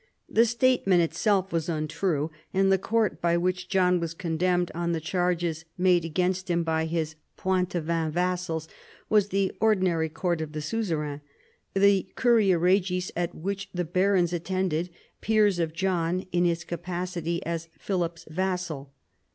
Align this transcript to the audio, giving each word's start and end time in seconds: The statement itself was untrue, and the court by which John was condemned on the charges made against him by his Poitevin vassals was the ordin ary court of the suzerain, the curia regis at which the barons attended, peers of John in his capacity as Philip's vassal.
The 0.27 0.47
statement 0.47 1.03
itself 1.03 1.51
was 1.53 1.69
untrue, 1.69 2.31
and 2.55 2.71
the 2.71 2.79
court 2.79 3.21
by 3.21 3.37
which 3.37 3.69
John 3.69 3.99
was 3.99 4.15
condemned 4.15 4.71
on 4.73 4.93
the 4.93 4.99
charges 4.99 5.63
made 5.77 6.03
against 6.03 6.49
him 6.49 6.63
by 6.63 6.85
his 6.85 7.13
Poitevin 7.37 8.09
vassals 8.09 8.67
was 9.09 9.27
the 9.29 9.51
ordin 9.61 9.87
ary 9.89 10.09
court 10.09 10.41
of 10.41 10.53
the 10.53 10.61
suzerain, 10.63 11.21
the 11.75 12.09
curia 12.15 12.57
regis 12.57 13.11
at 13.15 13.35
which 13.35 13.69
the 13.75 13.85
barons 13.85 14.33
attended, 14.33 14.89
peers 15.21 15.59
of 15.59 15.71
John 15.71 16.25
in 16.31 16.45
his 16.45 16.63
capacity 16.63 17.45
as 17.45 17.69
Philip's 17.77 18.25
vassal. 18.27 18.91